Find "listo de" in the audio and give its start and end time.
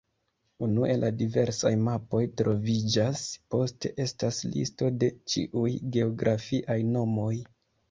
4.57-5.13